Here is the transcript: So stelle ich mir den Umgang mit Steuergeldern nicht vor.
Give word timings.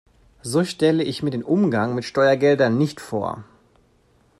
So 0.41 0.63
stelle 0.65 1.03
ich 1.03 1.21
mir 1.21 1.29
den 1.29 1.43
Umgang 1.43 1.93
mit 1.93 2.05
Steuergeldern 2.05 2.75
nicht 2.75 2.99
vor. 2.99 3.43